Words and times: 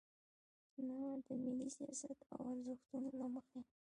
نه 0.87 0.97
د 1.25 1.27
ملي 1.43 1.69
سیاست 1.77 2.19
او 2.31 2.39
ارزښتونو 2.53 3.09
له 3.19 3.27
مخې. 3.33 3.59